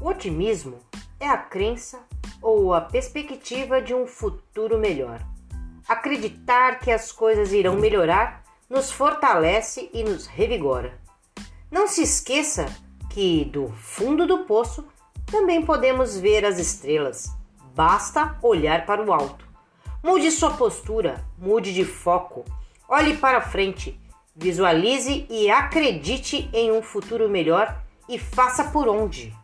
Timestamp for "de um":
3.82-4.06